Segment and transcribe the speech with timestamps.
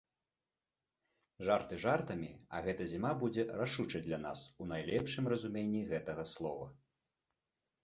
[1.49, 6.67] Жарты жартамі, а гэта зіма будзе рашучай для нас у найлепшым разуменні гэтага слова.